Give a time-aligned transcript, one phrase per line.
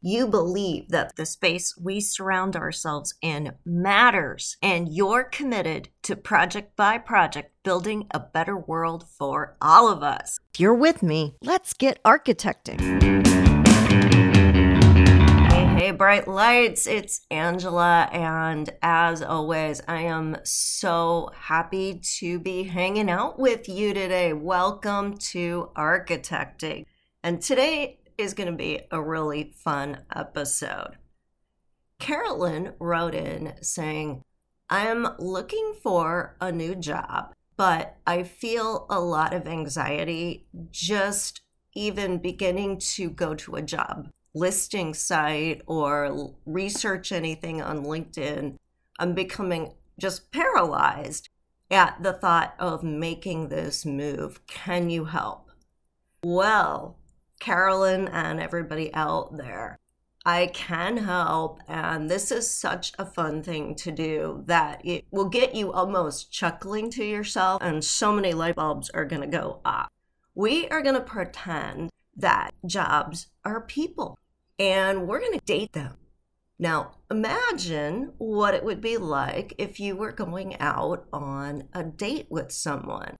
[0.00, 6.76] you believe that the space we surround ourselves in matters and you're committed to project
[6.76, 10.38] by project building a better world for all of us.
[10.54, 12.80] If you're with me, let's get architecting.
[15.50, 22.64] Hey, hey, bright lights, it's Angela, and as always, I am so happy to be
[22.64, 24.34] hanging out with you today.
[24.34, 26.84] Welcome to Architecting.
[27.22, 30.96] And today is going to be a really fun episode.
[31.98, 34.22] Carolyn wrote in saying,
[34.68, 41.40] I'm looking for a new job, but I feel a lot of anxiety just
[41.74, 48.56] even beginning to go to a job listing site or research anything on LinkedIn.
[48.98, 51.30] I'm becoming just paralyzed
[51.70, 54.46] at the thought of making this move.
[54.46, 55.50] Can you help?
[56.22, 56.98] Well,
[57.38, 59.78] Carolyn and everybody out there.
[60.24, 65.28] I can help, and this is such a fun thing to do that it will
[65.28, 69.60] get you almost chuckling to yourself, and so many light bulbs are going to go
[69.64, 69.88] off.
[70.34, 74.18] We are going to pretend that jobs are people,
[74.58, 75.96] and we're going to date them.
[76.58, 82.26] Now, imagine what it would be like if you were going out on a date
[82.30, 83.16] with someone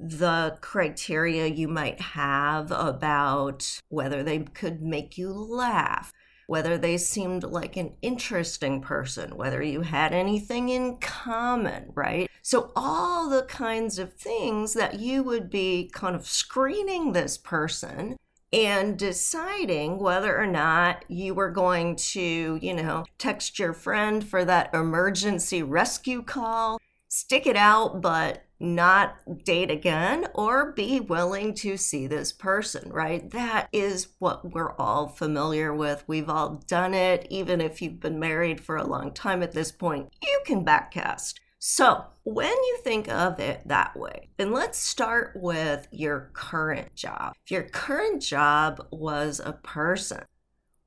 [0.00, 6.10] the criteria you might have about whether they could make you laugh,
[6.46, 12.30] whether they seemed like an interesting person, whether you had anything in common, right?
[12.40, 18.16] So, all the kinds of things that you would be kind of screening this person
[18.52, 24.44] and deciding whether or not you were going to, you know, text your friend for
[24.44, 26.80] that emergency rescue call,
[27.10, 33.28] stick it out, but not date again or be willing to see this person, right?
[33.30, 36.04] That is what we're all familiar with.
[36.06, 37.26] We've all done it.
[37.30, 41.34] Even if you've been married for a long time at this point, you can backcast.
[41.58, 47.34] So, when you think of it that way, and let's start with your current job.
[47.44, 50.24] If your current job was a person,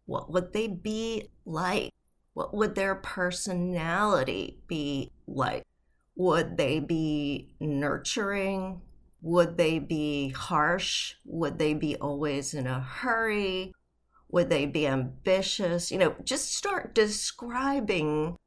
[0.06, 1.92] what would they be like?
[2.34, 5.63] What would their personality be like?
[6.16, 8.82] Would they be nurturing?
[9.22, 11.16] Would they be harsh?
[11.26, 13.74] Would they be always in a hurry?
[14.30, 15.92] Would they be ambitious?
[15.92, 18.38] You know, just start describing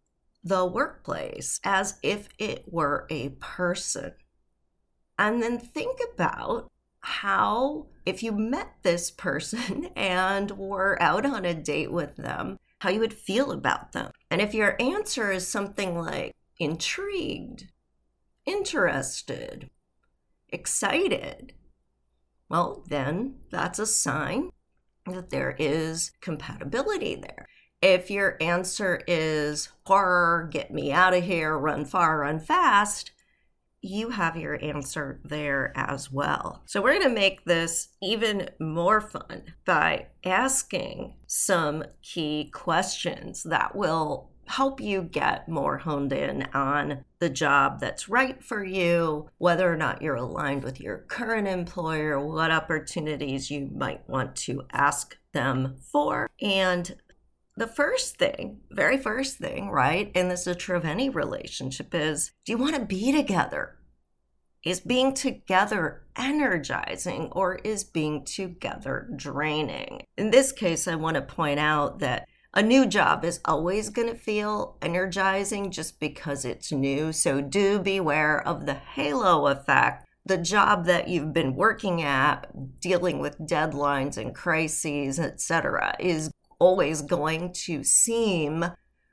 [0.44, 4.12] the workplace as if it were a person.
[5.18, 11.54] And then think about how, if you met this person and were out on a
[11.54, 14.12] date with them, how you would feel about them.
[14.30, 17.68] And if your answer is something like, intrigued,
[18.44, 19.70] interested,
[20.48, 21.52] excited,
[22.48, 24.50] well, then that's a sign
[25.06, 27.46] that there is compatibility there.
[27.82, 33.12] If your answer is horror, get me out of here, run far, run fast,
[33.82, 36.62] you have your answer there as well.
[36.66, 43.76] So, we're going to make this even more fun by asking some key questions that
[43.76, 49.72] will help you get more honed in on the job that's right for you, whether
[49.72, 55.16] or not you're aligned with your current employer, what opportunities you might want to ask
[55.32, 56.28] them for.
[56.40, 56.96] And
[57.56, 62.32] the first thing, very first thing, right, and this is true of any relationship, is
[62.44, 63.76] do you want to be together?
[64.62, 70.02] Is being together energizing or is being together draining?
[70.18, 74.08] In this case, I want to point out that a new job is always going
[74.08, 77.12] to feel energizing just because it's new.
[77.12, 80.06] So do beware of the halo effect.
[80.24, 87.02] The job that you've been working at, dealing with deadlines and crises, etc., is always
[87.02, 88.64] going to seem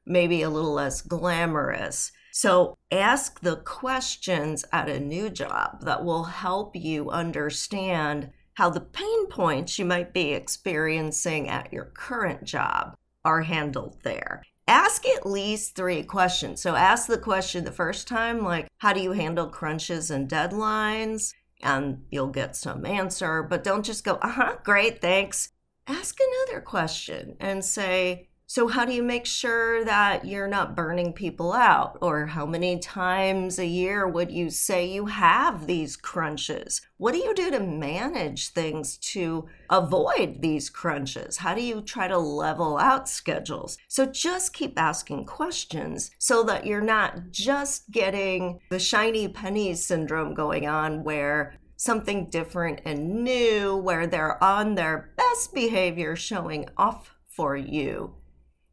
[0.06, 2.13] maybe a little less glamorous.
[2.31, 8.80] So ask the questions at a new job that will help you understand how the
[8.80, 14.44] pain points you might be experiencing at your current job are handled there.
[14.68, 16.62] Ask at least three questions.
[16.62, 21.34] So ask the question the first time, like, how do you handle crunches and deadlines?
[21.62, 25.50] And you'll get some answer, but don't just go, uh huh, great, thanks.
[25.88, 31.13] Ask another question and say, So, how do you make sure that you're not burning
[31.13, 31.98] people out?
[32.01, 36.81] Or how many times a year would you say you have these crunches?
[36.98, 41.38] What do you do to manage things to avoid these crunches?
[41.38, 43.78] How do you try to level out schedules?
[43.88, 50.34] So, just keep asking questions so that you're not just getting the shiny pennies syndrome
[50.34, 57.16] going on where something different and new, where they're on their best behavior showing off
[57.25, 58.13] for you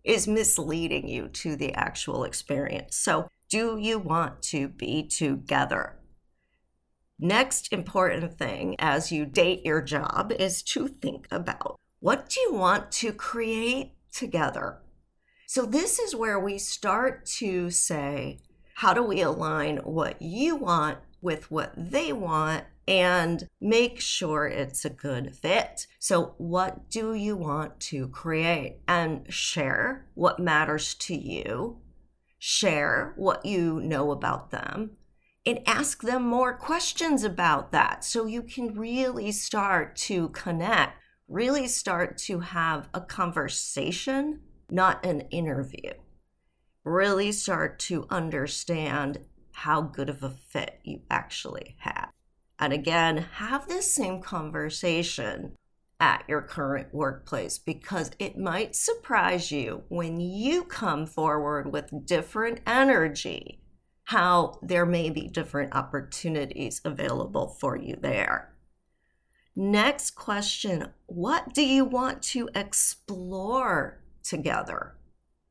[0.04, 2.96] is misleading you to the actual experience.
[2.96, 5.98] So, do you want to be together?
[7.18, 12.54] Next important thing as you date your job is to think about what do you
[12.54, 14.78] want to create together?
[15.46, 18.38] So, this is where we start to say,
[18.76, 24.84] how do we align what you want with what they want and make sure it's
[24.84, 25.86] a good fit.
[26.00, 28.80] So, what do you want to create?
[28.88, 31.78] And share what matters to you,
[32.36, 34.96] share what you know about them,
[35.46, 40.98] and ask them more questions about that so you can really start to connect,
[41.28, 45.92] really start to have a conversation, not an interview.
[46.82, 49.20] Really start to understand
[49.52, 52.10] how good of a fit you actually have.
[52.60, 55.56] And again, have this same conversation
[55.98, 62.60] at your current workplace because it might surprise you when you come forward with different
[62.66, 63.60] energy
[64.10, 68.52] how there may be different opportunities available for you there.
[69.54, 74.96] Next question What do you want to explore together?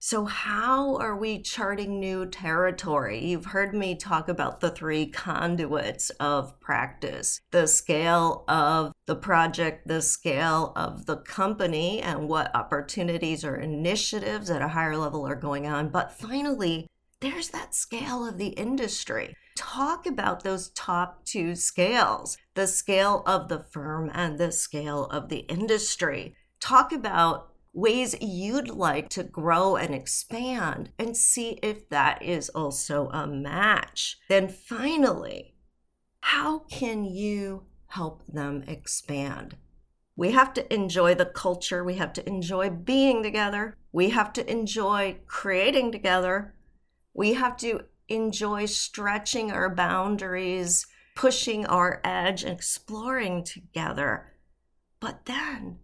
[0.01, 3.19] So, how are we charting new territory?
[3.19, 9.89] You've heard me talk about the three conduits of practice the scale of the project,
[9.89, 15.35] the scale of the company, and what opportunities or initiatives at a higher level are
[15.35, 15.89] going on.
[15.89, 16.87] But finally,
[17.19, 19.35] there's that scale of the industry.
[19.57, 25.27] Talk about those top two scales the scale of the firm and the scale of
[25.27, 26.35] the industry.
[26.61, 33.09] Talk about ways you'd like to grow and expand and see if that is also
[33.09, 34.17] a match.
[34.27, 35.55] Then finally,
[36.21, 39.57] how can you help them expand?
[40.15, 41.83] We have to enjoy the culture.
[41.83, 43.77] We have to enjoy being together.
[43.91, 46.55] We have to enjoy creating together.
[47.13, 54.33] We have to enjoy stretching our boundaries, pushing our edge, exploring together.
[54.99, 55.79] But then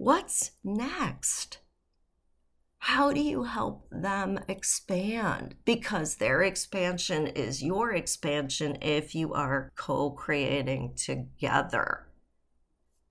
[0.00, 1.58] What's next?
[2.78, 5.56] How do you help them expand?
[5.66, 12.06] Because their expansion is your expansion if you are co creating together.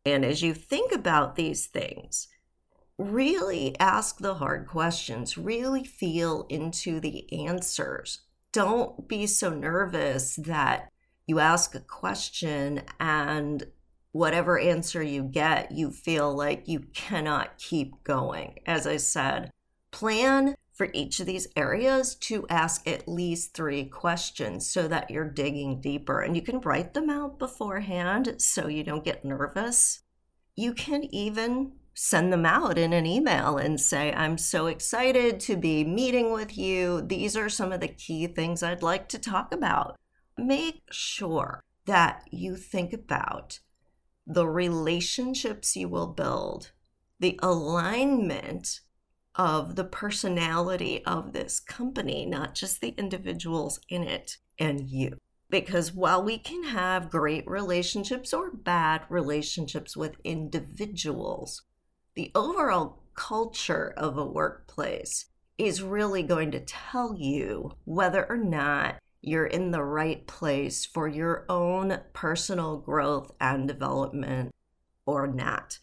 [0.04, 2.28] And as you think about these things,
[2.98, 8.22] really ask the hard questions, really feel into the answers.
[8.52, 10.90] Don't be so nervous that
[11.28, 13.68] you ask a question and
[14.12, 18.60] whatever answer you get, you feel like you cannot keep going.
[18.66, 19.52] As I said,
[19.92, 25.30] plan for each of these areas to ask at least three questions so that you're
[25.30, 26.22] digging deeper.
[26.22, 30.00] And you can write them out beforehand so you don't get nervous.
[30.56, 35.58] You can even send them out in an email and say, I'm so excited to
[35.58, 37.02] be meeting with you.
[37.02, 39.98] These are some of the key things I'd like to talk about.
[40.38, 43.60] Make sure that you think about
[44.30, 46.72] the relationships you will build,
[47.20, 48.82] the alignment
[49.34, 55.18] of the personality of this company, not just the individuals in it and you.
[55.50, 61.64] Because while we can have great relationships or bad relationships with individuals,
[62.14, 65.26] the overall culture of a workplace
[65.58, 71.08] is really going to tell you whether or not you're in the right place for
[71.08, 74.54] your own personal growth and development
[75.06, 75.80] or not.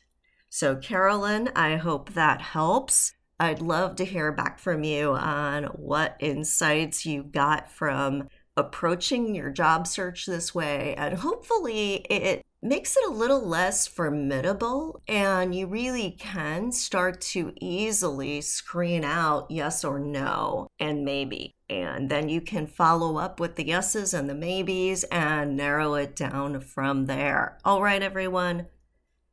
[0.49, 3.13] So, Carolyn, I hope that helps.
[3.39, 9.51] I'd love to hear back from you on what insights you got from approaching your
[9.51, 10.95] job search this way.
[10.97, 17.53] And hopefully, it makes it a little less formidable and you really can start to
[17.61, 21.55] easily screen out yes or no and maybe.
[21.69, 26.17] And then you can follow up with the yeses and the maybes and narrow it
[26.17, 27.59] down from there.
[27.65, 28.67] All right, everyone.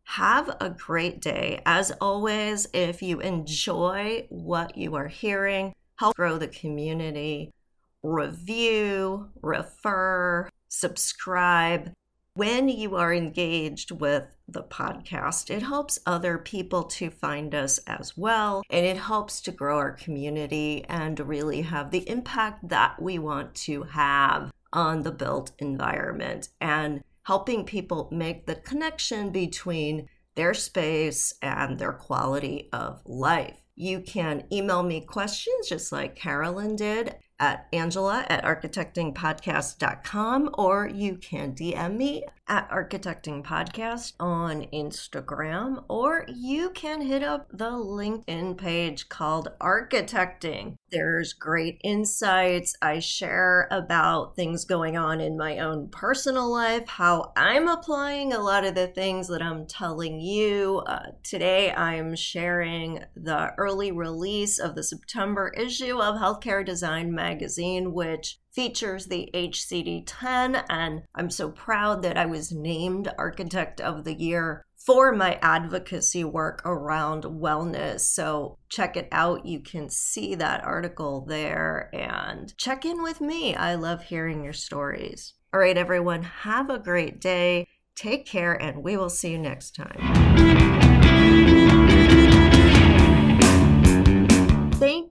[0.03, 1.61] Have a great day.
[1.65, 7.53] As always, if you enjoy what you are hearing, help grow the community,
[8.03, 11.91] review, refer, subscribe
[12.35, 18.17] When you are engaged with the podcast, it helps other people to find us as
[18.17, 18.63] well.
[18.71, 23.53] And it helps to grow our community and really have the impact that we want
[23.67, 31.35] to have on the built environment and helping people make the connection between their space
[31.43, 33.59] and their quality of life.
[33.75, 41.17] You can email me questions just like Carolyn did at angela at architectingpodcast.com or you
[41.17, 48.57] can DM me at Architecting Podcast on Instagram, or you can hit up the LinkedIn
[48.57, 50.75] page called Architecting.
[50.91, 52.75] There's great insights.
[52.81, 58.41] I share about things going on in my own personal life, how I'm applying a
[58.41, 60.83] lot of the things that I'm telling you.
[60.85, 67.93] Uh, today, I'm sharing the early release of the September issue of Healthcare Design Magazine,
[67.93, 74.03] which features the HCD 10, and I'm so proud that I was named Architect of
[74.03, 78.01] the Year for my advocacy work around wellness.
[78.01, 79.45] So check it out.
[79.45, 83.55] You can see that article there and check in with me.
[83.55, 85.33] I love hearing your stories.
[85.53, 87.67] All right, everyone, have a great day.
[87.95, 90.72] Take care, and we will see you next time.